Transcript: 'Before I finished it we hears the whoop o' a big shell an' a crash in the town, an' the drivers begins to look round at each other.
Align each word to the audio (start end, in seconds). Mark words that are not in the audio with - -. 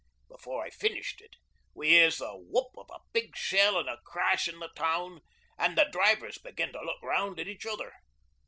'Before 0.29 0.63
I 0.65 0.71
finished 0.71 1.21
it 1.21 1.35
we 1.75 1.89
hears 1.89 2.17
the 2.17 2.31
whoop 2.35 2.69
o' 2.75 2.87
a 2.91 3.01
big 3.13 3.37
shell 3.37 3.77
an' 3.77 3.87
a 3.87 3.97
crash 4.03 4.47
in 4.47 4.57
the 4.57 4.69
town, 4.69 5.21
an' 5.59 5.75
the 5.75 5.89
drivers 5.91 6.39
begins 6.39 6.71
to 6.73 6.81
look 6.81 7.03
round 7.03 7.39
at 7.39 7.47
each 7.47 7.67
other. 7.67 7.93